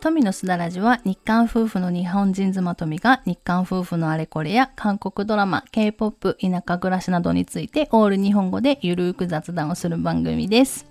[0.00, 10.86] 富のすだらじは日韓夫婦の日本人妻富が日韓夫婦のあれこれや韓国ドラマ、K-POP、田舎暮らしなどについてオール日本語でゆるーく雑談をする番組です。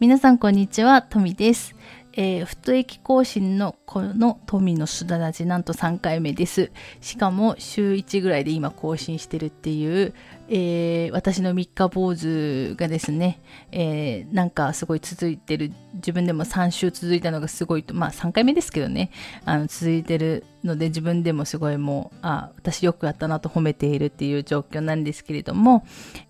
[0.00, 1.74] 皆さんこんにちは、富です。
[2.16, 6.70] えー、太駅更新のこの富のすだらじなんと3回目です。
[7.00, 10.14] しかも週1ぐらいで今更新してるっていう、
[10.48, 13.40] えー、私の三日坊主がですね、
[13.72, 19.10] えー、なんかすごい続いてる、自分でも3週続いたのがすごいと、まあ3回目ですけどね、
[19.44, 25.86] あの続いてるので自分でもすごいもう、あ、私よくやったなと褒めているっていう状況なんですけれども、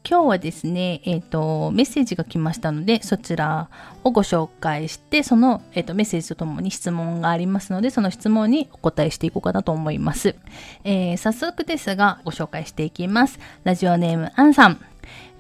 [0.08, 3.69] 今日はですね、えっ、と、メッセージが来ましたので、そちら
[4.05, 10.36] をご紹介して、その、えっ、と、メッセージとともに質問がありますので、その質問にお答えしていこうかなと思います。
[10.84, 13.38] えー早速ですが、ご紹介していきます。
[13.64, 14.78] ラジオネーム、アンさん。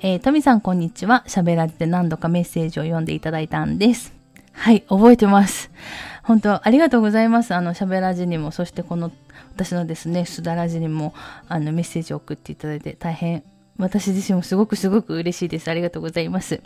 [0.00, 1.22] えー、トミさん、こんにちは。
[1.28, 4.14] 喋られて何度かメッセージを読んでいただいたんです。
[4.52, 5.70] はい、覚えてます。
[6.22, 7.54] 本当ありがとうございます。
[7.54, 9.12] あの、喋らじにも、そしてこの、
[9.54, 11.12] 私のですね、すだらじにも、
[11.46, 13.42] あの、メッセージを送っていただいて、大変、
[13.76, 15.70] 私自身もすごくすごく嬉しいです。
[15.70, 16.62] ありがとうございます。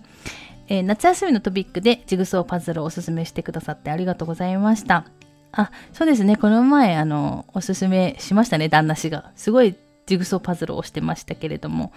[0.69, 5.07] えー夏休みのトピックでジグソーパズルをおすすめしてくださってありがとうございました。
[5.51, 6.37] あ、そうですね。
[6.37, 9.33] この前、あの、おすすめしましたね、旦那氏が。
[9.35, 9.75] すごい
[10.09, 11.93] ジグソーパズルをしてましたけれども、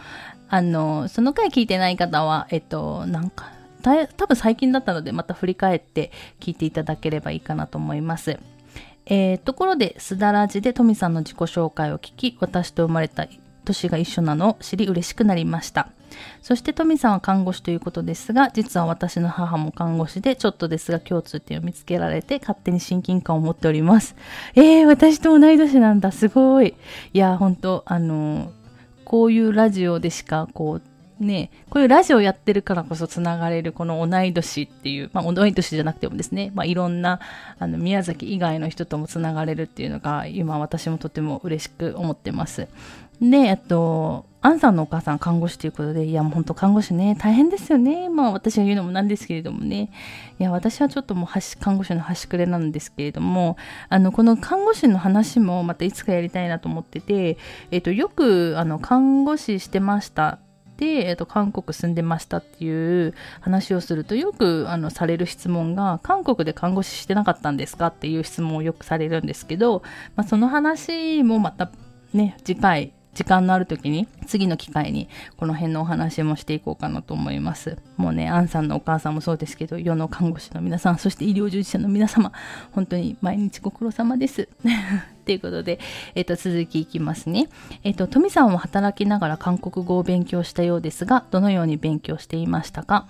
[0.49, 8.37] あの、その回聞いてない方は、えっと、なんか、多分最近だったので、また振り返って聞いていただければいいかなと思います。
[9.05, 13.27] えーところで、すだらじでトミさんの自己紹介を聞き、私と生まれた
[13.63, 15.89] 年が一緒なのを知り嬉しくなりました。
[16.41, 24.15] そしてトミさんは看護師ということですが、実は私の母も看護師で、ちょっとですが共通点を見つけられて、勝手に親近感を持っております。
[24.55, 26.75] えー、私と同い年なんだ、すごい。
[27.13, 28.51] いや、本当あの
[29.05, 30.81] こういうラジオでしか、こう、
[31.21, 37.19] ね、こういうラジオやってるからこそつながれるこの同い年っていう、まあ同い年じゃなくてもですね、まあいろんな
[37.59, 42.67] あの宮崎以外の人ともつながれるっていうのが今私もとても嬉しく思ってます。
[43.21, 48.09] で、えっと、アンさんのお母さん看護師ということで、いやもう本当看護師ね、大変ですよね。
[48.09, 49.91] まあ私が言うのもなんですけれどもね。
[50.39, 53.57] いや私はちょっともう看護師の端くれなんですけれども、
[53.89, 57.37] あの、この看護師の話もまたいつかやりたいなと思ってて、
[57.69, 60.39] えっと、よくあの、看護師してました。
[60.81, 69.83] で、えっと、韓国住んでましたっていう話をするとよくあのされる質問が韓国で看護師してなかったんですかっていう質問をよくされるんですけど、
[70.15, 71.71] まあ、その話もまた
[72.13, 77.77] ね次回時間のある時に次の機会にこの辺のお話もしていこうかなと思います。
[77.97, 82.31] もうねアンさんのお母さんもそうですけど世の看護師の皆さんそして医療従事者の皆様
[82.71, 84.47] 本当に毎日ご苦労様です。
[85.25, 85.79] ということで、
[86.15, 87.49] えっと続きいきますね。
[87.83, 93.07] えっと富さんは働きながら韓国語を勉強したようですがどのように勉強していましたか？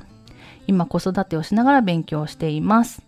[0.67, 3.01] 今子育てをしながら勉強しています。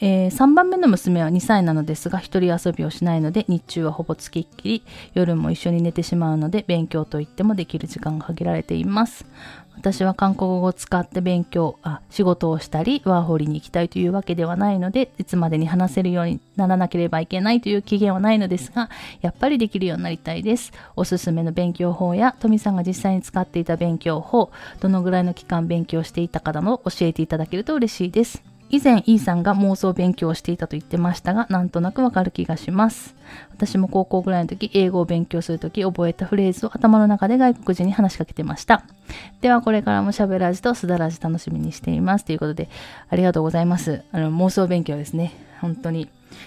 [0.00, 9.26] えー3番目の娘は2歳なのですが一人遊びをしないので日中はほぼつきっきり夜も一緒に寝てしまうので勉強といってもできる時間が限られています。
[9.76, 20.72] 私は韓国語を使って勉強あ仕事をしたりワーホリに行きたいというわけではないのでいつまでに話せるようにならなければいけないという期限はないのですがやっぱりできるようになりたいです。
[20.96, 24.50] おすすめの勉強法や富さんが実際に使っていた勉強法
[24.80, 28.57] どのぐらいの期間勉強していたかなど教えていただけると嬉しいです。
[28.70, 33.14] 以前 E さんが妄想勉強をしていたと言ってましたがなんとなくわかる気がします。
[33.50, 38.84] 私も高校ぐらいの時英語を勉強する時覚えたフレーズを頭の中で外国人に話しかけてました。
[39.40, 42.24] ではこれからもしゃべらじとすだらじ楽しみにしています。
[42.24, 42.68] ということで
[43.08, 44.02] ありがとうございます。
[44.12, 45.32] あの妄想勉強ですね。
[45.60, 46.02] 本当に。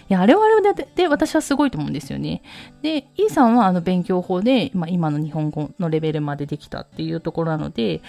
[0.09, 2.41] いや、あれはあれでで私はすごいと思うんですよね。
[2.81, 8.01] で、E さんはあの勉強法で、まあ、今の日本語のレベルまでできたっていうところなので、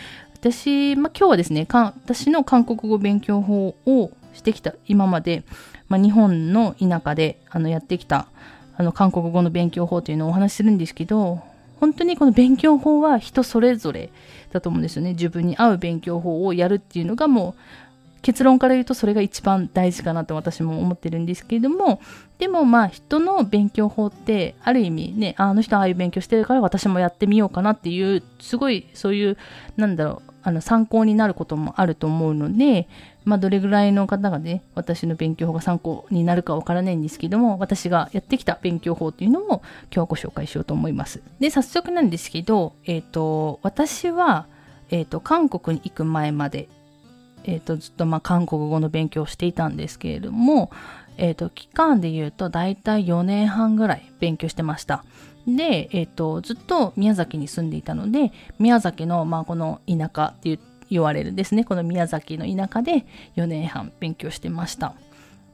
[0.42, 5.44] 私、まあ、今日はですね、私の韓国語勉強法をしてきた今まで、
[5.88, 8.26] まあ、日本の田舎であのやってきた
[8.76, 11.40] あの韓国語の勉強法というのをお話しするんですけど、
[11.78, 14.10] 本当にこの勉強法は人それぞれ
[14.50, 15.10] だと思うんですよね。
[15.10, 22.00] 自分に合う勉強法をやるっていうのがもう結論から言うとそれが一番大事かなと私も思ってるんですけれども
[22.38, 29.36] でもまあ人の勉強法ってある意味ねあの人ああいう勉強してるから私もやってみようかなっていうすごいそういう
[29.76, 32.88] なんだろうあの参考になることもあると思うので
[33.24, 44.46] まあどれぐらいの方がね私の勉強法が参考になるかわからないんですけども私がやってきた勉強法っていうのを今日はご紹介しようと思いますで早速なんですけどえっ、と私は
[44.90, 46.68] えっ、と韓国に行く前まで
[47.44, 50.70] えー、とずっとまあ韓国語の勉強をしていたんですけれども、
[51.16, 55.04] えー、と期間で言うと大体4年半ぐらい勉強してました。
[55.46, 60.58] で、えー、とずっと宮崎に住んでいたので宮崎のまあこの田舎って
[60.90, 63.06] 言われるですねこの宮崎の田舎で
[63.36, 64.94] 4年半勉強してました。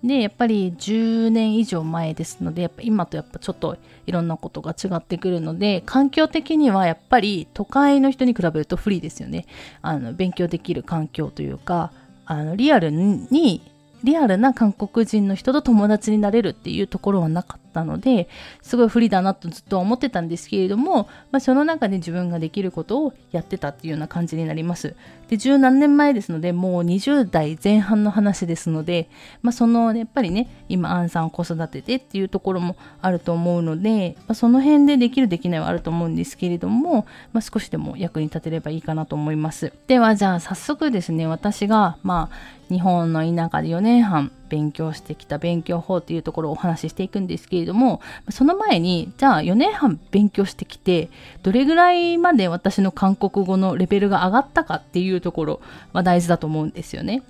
[0.02, 3.76] でやっぱり10年以上前ですのでやっぱ今とやっぱちょっと
[4.06, 9.46] いろんなことが違ってくるので環境的にはやっぱり都会の人に比べると不利ですよね
[9.82, 11.90] あの勉強できる環境というか
[12.26, 13.60] あのリアルに
[14.04, 18.28] リアルな韓国人の人と友達になれるっていうところはなかったたので
[18.62, 24.94] すごい不利だなとずっと思ってたんですけれども、まあ、その中で自分ができることをやってたっていうような感じになります。
[25.28, 29.10] で十何年前ですのでもう20代前半の話ですので、
[29.42, 39.72] まあ、そのやっぱりね今アンさんを子育ててっていうところもあると思うので、まあ、その辺でできるできないはあると思うんですけれども、まあ、少しでも役に立てればいいかなと思います。
[39.86, 48.00] ではじゃあ早速ですね私がまあ日本の田舎で4年半勉強してきた勉強法っていうところをお話ししていくんですけれども
[48.30, 51.10] その前にじゃあ4年半勉強してきて
[51.42, 55.60] どれぐらいまで私の韓国語のレベルが上がったかっていうところ
[55.92, 57.22] は大事だと思うんですよね。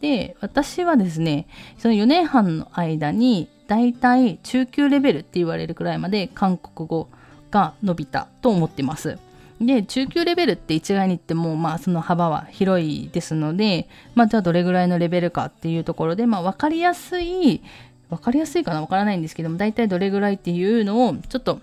[0.00, 1.46] で私はですね
[1.78, 7.08] その4年半の間にだいたい中級レベルって言われるくらいまで韓国語
[7.50, 9.18] が伸びたと思ってます。
[9.66, 17.62] で、中級レベルって一概に言っても、まあ、その幅は広いですので、まあ、じゃあどれぐらいのレベルかっていうところで、まあ、わかりやすい、
[18.10, 21.60] わかりやすいかなわからないんですけども、大体どれぐらいっていうのを、ちょっと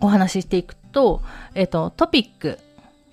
[0.00, 1.22] お話ししていくと、
[1.54, 2.58] えっと、トピック、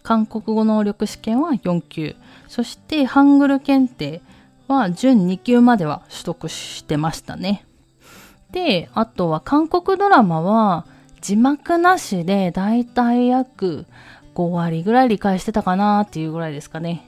[0.04, 2.16] 韓国語能力試験は4級、
[2.48, 4.22] そしてハングル検定
[4.68, 7.66] は準2級までは取得してましたね。
[8.52, 10.86] で、あとは韓国ドラマは、
[11.22, 13.86] 字幕なしでだいたい約
[14.36, 17.06] 5割ぐらい理解してたかなっていうぐらいですかね。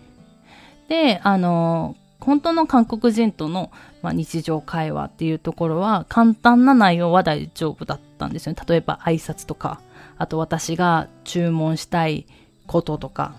[0.87, 3.71] で、あの、本当の韓国人との、
[4.01, 8.61] まあ、日常会話っていうところは簡単な内容は大丈夫だったんですよね。
[8.67, 9.79] 例えば挨拶とか、
[10.17, 12.25] あと私が注文したい
[12.67, 13.33] こととか、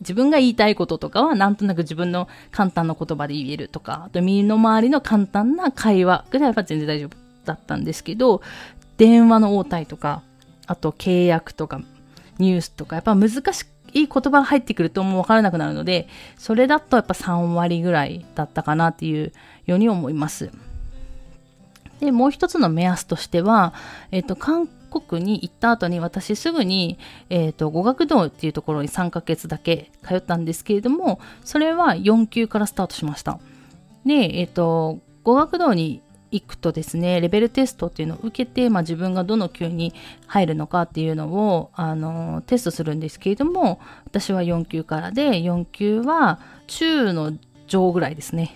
[0.00, 8.42] 自分が言いたいこととかはなんとなく自分の簡単な言葉で言えるとか、あと身の回りの簡単な会話ぐらいは全然大丈夫だったんですけど、
[8.98, 10.22] 電話の応対とか、
[10.66, 11.80] あと契約とか、
[12.38, 13.64] ニュースとか、やっぱ難し
[13.94, 19.32] い言葉が入ってくるともう分からなくなるので、それだとやっぱ3割ぐらいだったかなっていう
[19.66, 20.50] ように思います。
[22.00, 23.72] で、もう一つの目安としては、
[24.10, 26.98] えっ、ー、と、韓国に行った後に私すぐに、
[27.28, 33.40] えっ、ー、と、語学堂っていうところに3ヶ月だけ通ったんですけれども、それは4級からスタートしました。
[34.06, 39.94] で、えっ、ー、と、語学堂に行くとですね、レベルテストっていうのを受けて、まあ、自分がどの級に
[40.26, 47.32] 入るのかっていうのを、あの、テストするんですけれども、私は4級からで、4級は中の
[47.66, 48.54] 上ぐらいですね。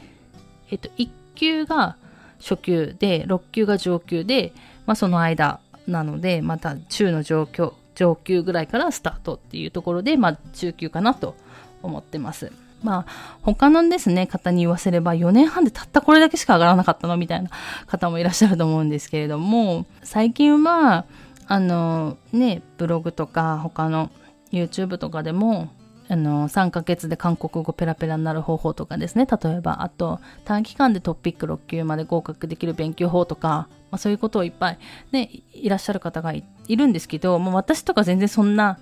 [0.71, 1.97] えっと、1級が
[2.39, 4.53] 初級で、6級が上級で、
[4.87, 11.37] まあ、その間なので、また中の上級、上級ぐらいからスタートっていうところで、まあ、中級かなと
[11.83, 12.53] 思ってます。
[12.83, 17.51] まあ、他のですね、方に言わせれば4年半でたったこれだけしか上がらなかったのみたいな
[17.87, 21.05] 方もいらっしゃると思うんですけれども、最近は、
[21.47, 24.11] あの、ね、ブログとか他の
[24.53, 25.69] YouTube とかでも、
[26.09, 34.79] あの、3ヶ月で韓国語ペラペラになる方法とかですね、例えば、あと、短期間でトピック6級まで合格できる勉強法とか、まあ、そういうことをいっぱい
[35.11, 38.79] ね、いらっしゃる方がいるんですけど、もう私とか全然そんな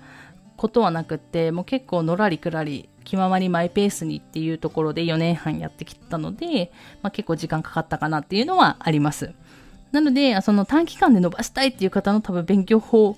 [0.60, 6.70] ことはなくって、もう結構のらりくらり気ままにマイペースにっていうところで4年半やってきたので、
[7.00, 9.32] まあ、結構時間かかったかなっていうのはあります。
[9.90, 13.16] なので、その短期間で伸ばしたいっていう方の多分勉強法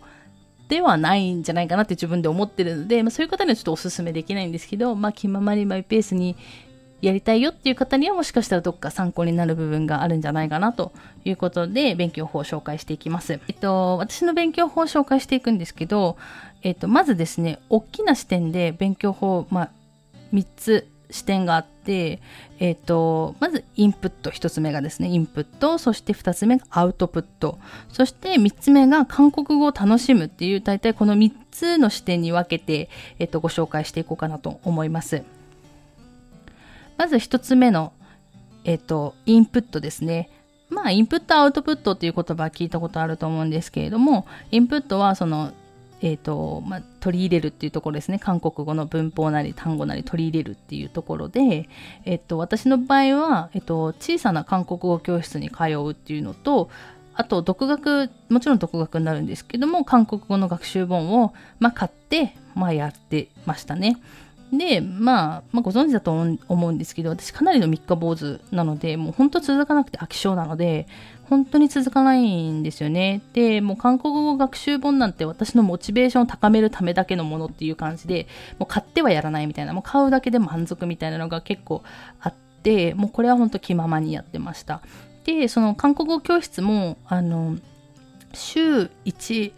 [0.69, 6.37] ではないんじゃないかなって自分で思ってるので、まあ、そういう方にはちょっとお勧めできないんですけど、まあ、気ままにマイペースに
[7.03, 10.93] やりたいよっていう方にはもしかしたらどっか参考になる部分があるんじゃないかなと
[11.25, 13.41] いうことで勉強法を紹介していきます。
[13.49, 16.17] えっと、私の勉強法を紹介していくんですけど、
[16.63, 19.71] えっと、まずですね、大きな視点で勉強法、まあ、
[20.33, 22.21] 3つ視点があって、
[22.59, 32.89] えっ、と、まずインプット、1つ目がですね、インプット、そして2つ目がアウトプット、そして3つ目が韓国語を楽しむっていう、大体この3つの視点に分けて、
[33.19, 35.23] えっ、と、ご紹介していこうかなと思います。
[36.97, 37.93] まず1つ目の、
[38.65, 40.31] えっ、と、インプットですね。
[40.71, 45.53] まあ、インプット、アウトプットっていう言葉は聞いたことあると思うんですけれども、インプットはその
[46.05, 51.69] えーとまあ、取り入れるっていうところですね韓国語の文法なり単語なり取り入れるっていうところで、
[52.05, 56.71] えーと、私の場合は、えーと、小さな韓国語教室に通うっていうのと
[57.15, 63.99] あと独学もちろん独学になるんですけども韓国語の学習本を、まあ、買って、まあ、やってましたね。
[64.53, 66.13] で、まあ、まあ、ご存知だと
[66.49, 70.87] 思うんですけど、私かなりの三日坊主なので、もう本当続かなくて飽き性なので、
[71.31, 73.23] 本当に続かないんですよね。
[73.33, 78.27] で、もう韓国語学習本なんて私のモチベーションを高めるためだけのものっていう感じで、
[78.59, 81.83] もう買ってはやらないみたいな、もう買うだけで満足みたいなのが結構
[82.21, 84.81] あってもうこれは本当気ままにやってました
[85.25, 87.59] でその韓国語教室もあの
[88.33, 89.53] 週1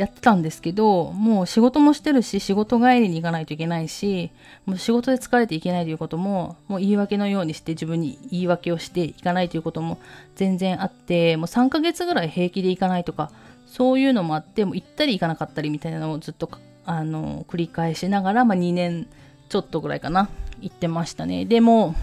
[0.00, 4.30] やってたんですけどもう仕事もしてるし仕事帰りに行かないといけないし
[4.64, 9.98] もう仕事で疲れていけないということももう言い訳のようにして自分に言い訳をしていかないということも
[10.36, 13.30] 全然あってもう3ヶ月ぐらい平気で行かないとか
[13.66, 16.50] そういうのもあってもう行ったり行かなかったりみたいなのをずっと
[16.86, 19.06] あの繰り返しながら、まあ、2年
[19.50, 20.30] ちょっとぐらいかな
[20.62, 21.44] 行ってましたね。
[21.44, 21.94] でも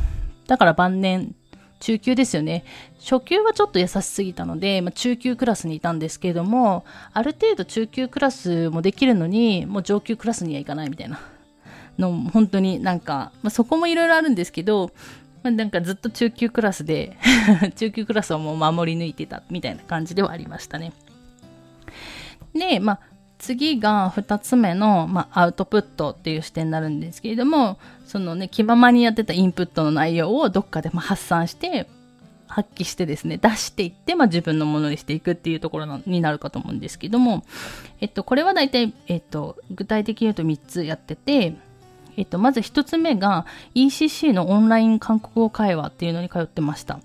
[0.45, 1.35] だから晩年
[1.79, 2.63] 中級ですよね。
[3.00, 11.19] 初級はちょっと優しすぎたので、まあ、中級クラスにいたんですけれども、ある程度中級クラスもできるのに、もう上級クラスには行かないみたいな
[11.98, 14.91] の、本当になんか、まあ、そこもいろいろあるんですけど、
[15.43, 17.17] まあ、なんかずっと中級クラスで
[17.75, 20.93] 中級クラスをもう守り抜いてたみたいな感じではありましたね。
[22.53, 23.00] で、まあ、
[23.38, 31.87] 次が2つ目の、まあ、アウトプットっていう視点になるんですけれどもそのね気ままにやってたインプットの内容をどっかでま発散して
[32.47, 37.43] 発揮してですね出していって、まあ、自分のものにしていくっていうところになるかと思うんですけども、
[37.99, 41.55] えっと、これは大体、えっと、具体的に言うと3つやってて、
[42.15, 43.45] えっと、まず1つ目が
[43.75, 46.99] ECC のオンライン韓国語会話っていうのに通ってました。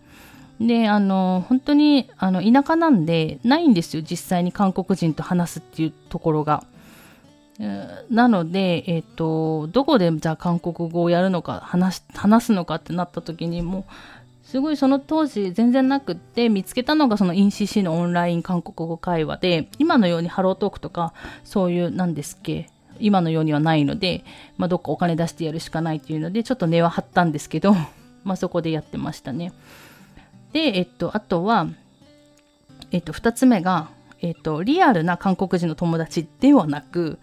[0.61, 6.62] で、あの、本当に、あの、田舎なんで、ないんですよ、実際に韓国人と話すっていうところが。
[7.59, 13.85] なので、えっ、と、どこでじゃあ韓国語をやるのか、話話すのかってなった時にも
[14.52, 22.68] すごいその当時全然なくって見つけたのがその INCC のオンライン韓国語会話で、今のようにハロートークとか、そういう、なんですっけ、
[22.99, 24.25] 今のようにはないので、
[24.59, 27.75] まあ、どっかお金出してやるしかないっていうので、ちょっと根は張ったんですけど、
[28.25, 29.54] まあそこでやってましたね。
[30.52, 31.66] で、えっと、あとは、
[32.90, 33.88] えっと、二つ目が、
[34.23, 37.19] えっと、リアルな韓国人の友達ではなく、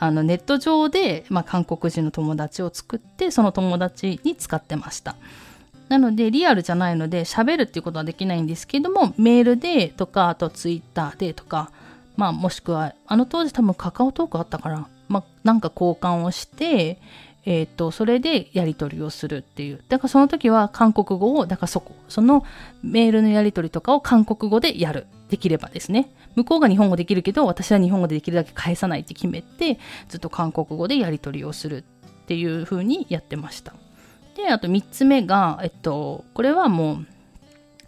[0.00, 5.16] あのネット上で、まあ、韓国人の友達を作ってその友達に使ってました
[5.88, 11.72] なのでリアルじゃないので喋るっていうことはできないんですけどもメールでとかあとツイッターでとか
[12.16, 17.00] まあもしくはあの当時多分カカオトークあったからまあなんか交換をして
[17.44, 19.82] えっ、ー、と、それでやり取りをするっていう。
[19.88, 22.44] だからその時は韓国語を、だからそこ、その
[22.82, 25.06] メールのやり取りとかを韓国語でやる。
[25.28, 26.10] できればですね。
[26.34, 31.82] 向こうが日本語できるけど、私は日本語でできるだけ返さないって決めて、ずっと韓国語でやり取りをするっ
[32.26, 33.74] ていう風にやってました。
[34.36, 37.06] で、あと3つ目が、えっと、これはもう、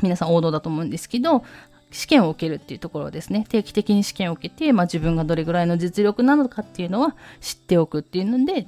[0.02, 1.44] 皆さん王道だと思うんですけど、
[1.90, 3.44] 試験を受けるっていうところですね。
[3.48, 8.66] 定期的に試験を受けて、まあ、自分がどれぐらいの実力なのかっていうのは知っておくっていうので、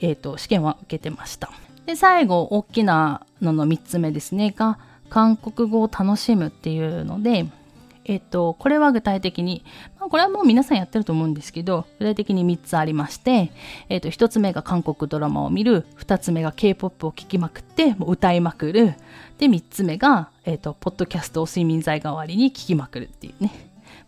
[0.00, 1.50] えーと、試験は受けてました。
[1.86, 7.46] で最後大きなのの3つ目ですねが韓国語を楽しむっていうので、
[8.08, 9.62] えっ、と、これは具体的に、
[10.00, 13.52] まあ、これはもう皆さんやってると思うんですけど、具体的に3つありまして、
[13.90, 18.94] えっ、と、1つ目が韓国ドラマを見る、2つ目が K-POP を聴きまくって、もう歌いまくる、
[19.36, 23.52] で、3つ目が、えっ、と、ポッドキャストを睡眠剤代わりに聴きまくるっていうね。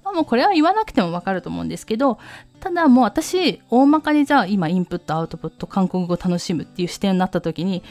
[0.03, 2.19] まあもうこれは言わなくてもわかると思うんですけど、
[2.61, 7.83] ただもう私、大まかにじゃあ今インプット、アウトプット、韓国語を楽しむっていう視点になった時に、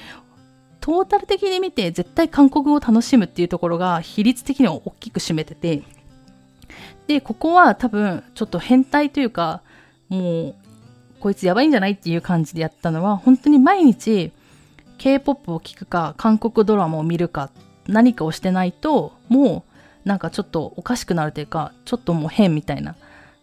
[0.82, 5.84] トータル的に見て絶対韓国語を楽しむっていうところが比率的には大きく占めてて、
[7.08, 9.62] で、ここは多分ちょっと変態というか、
[10.10, 10.56] もう、
[11.20, 14.32] こいつやばいんじゃないっていう感じでやったのは、本当に毎日
[14.98, 17.50] K-POP を聴くか、韓国ドラマを見るか、
[17.88, 19.66] 何かをしてないと、も
[20.06, 22.96] うなんかちょっとおかしくなるというか、ちょっともう変みたいな。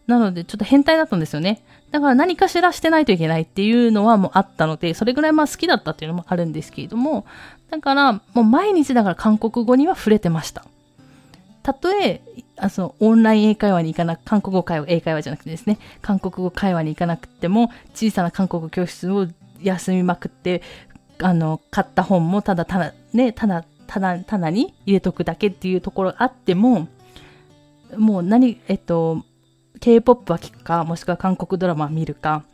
[0.06, 1.62] なので、ちょっと変態だったんですよね。
[1.90, 7.26] だから何かしらしてないといけないっていうのはもうあったので、それぐらいまあ好きだったっていうのもあるんですけれども、
[7.70, 10.64] だからもう毎日だから韓国語には触れてました。
[11.62, 12.22] たとえ、
[12.58, 19.26] あその、オンライン英会話に行かなく、韓国語会話、英会話じゃなくてですね、韓国語会話に行かなくても、小さな韓国教室を
[19.62, 20.62] 休みまくって、
[21.18, 26.88] あの、買った本もただただ、ね、ただ棚棚に入れとくだけっていうところあっても、
[27.96, 29.24] もう何、えっと、
[29.80, 32.44] K-POP は聞くか、もしくは韓国ドラマ見るか、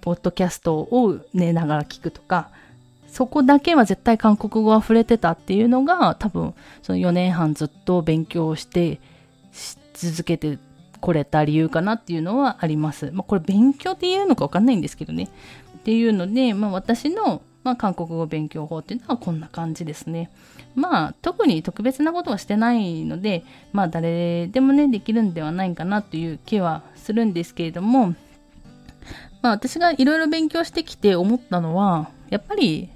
[0.00, 2.50] ポッドキャストを寝ながら聞くとか、
[3.08, 9.00] そこだけは絶対韓国語は触れてたっていうのが、多分、その4年半ずっと勉強して
[10.06, 10.58] 続けて
[11.00, 13.10] これた理由かなっていうのはあります。
[13.12, 15.28] まあ、これ勉強って言うのかわかんないんですけどね。
[15.78, 20.30] っていうので、まあ、私の、まあ、韓国語勉強法っていうのはこんな感じですね。
[20.78, 28.14] まあ特に特別なことはしてないのでまあ誰でもねできるんではないかなという気はするんですけれども
[29.42, 32.90] まあ私がいろいろ勉強してきて思ったのはやっぱり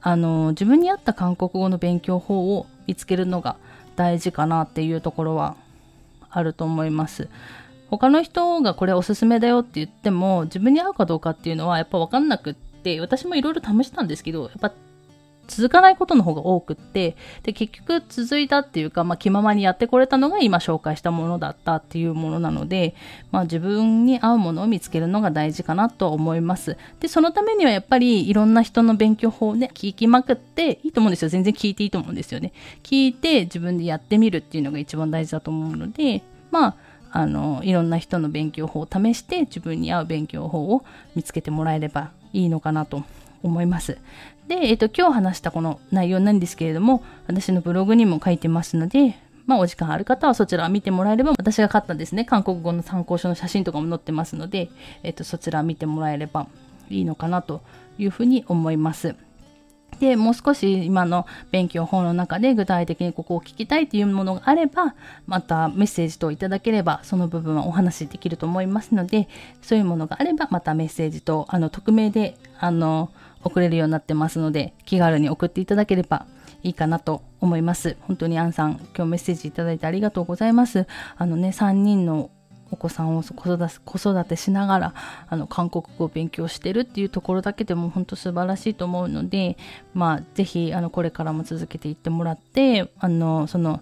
[0.00, 3.56] あの自分に合った韓国語の勉強法を見つけるのが
[3.96, 5.56] 大事かなっていうところは
[6.34, 7.28] あると思います。
[7.90, 14.72] 他の人がこれおすすめだよって言っても自分に合うかどうかっていうのはやっぱ分かんなくって私もいろいろ試したんですけどやっぱ
[15.46, 22.94] 続かないことの方が多くってで結局続いたっていうか、まあ、気ままにやってこれたのが今紹介したものだったっていうものなので、
[23.30, 26.76] まあ、自分に合うものを見つけるのが大事かなと思います。
[27.00, 31.28] でそのためにはやっぱりいろんな人の勉強法をね聞きまくっていいと思うんですよ。
[31.28, 32.52] 全然聞いていいと思うんですよね。
[32.82, 36.76] 聞いて自分でやってみるっていうのが一番大事だと思うのでまあ
[37.16, 40.84] あのいろんな人の勉強法を試して自分に合う勉強法を
[41.14, 43.04] 見つけてもらえればいいのかなと
[43.44, 43.98] 思います。
[44.48, 54.70] で、えっ、と、今日話したこの内容なんですけれども、私のブログにも書いてますので、まあ、お時間ある方はそちら見てもらえれば、私が買ったですね、韓国語の参考書の写真とかも載ってますので、
[55.02, 56.46] えっ、と、そちら見てもらえれば
[56.90, 57.62] いいのかなと
[57.98, 59.14] いうふうに思います。
[60.00, 64.94] で、もう少し今の勉強法の中で具体的にここを聞きたいというものがあれば、
[65.26, 69.28] またメッセージといただければ、その部分はお話しできると思いますので、
[69.62, 73.10] そういうものがあれば、またメッセージと、あの、匿名で、あの、
[73.44, 76.26] 送れるようになってますので、気軽に送っていただければ
[76.62, 77.96] いいかなと思います。
[78.00, 80.86] 本当にアンさん、今日メッセージいただいてありがとうございます。
[81.16, 82.30] あのね、3人の
[82.74, 84.94] お子さんを子育てしながら
[85.28, 89.56] あの韓国語を勉強してるっていうところだけでも本当素晴らしいと思うので、
[89.94, 93.80] まあ、ぜひあのこれからも続けていってもらってあのその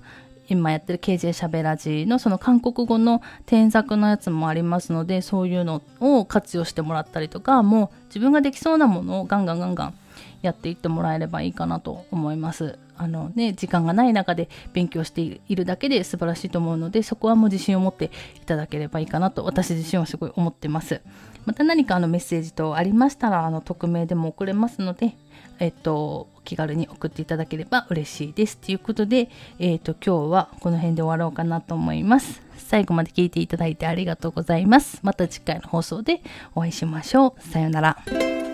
[0.48, 9.94] 今やってる KJ しゃべらじのその韓国語の添削のやつもありますのでそういうのを活用してもらったりとかもう自分ができそうなものをガンガンガンガン
[10.42, 12.78] やっていってもらえればいいかなと思います。
[12.96, 21.00] あのね、時間がない中で勉強しているだけで素晴らしいと思うので、そこはもう自信を持っていただければいいかなと、私自身はすごい思ってます。
[21.44, 25.16] また何かあのメッセージとありましたら、あの匿名でも送れますので、
[25.62, 28.58] えっと、気軽に送っていただければ嬉しいです。
[28.58, 32.42] ということで、えっと、今日はこの辺で終わろうかなと思います。
[32.56, 34.98] 最後まで聞いていただいてありがとうございます。
[35.04, 36.20] また次回の放送で
[36.56, 37.40] お会いしましょう。
[37.40, 38.51] さようなら。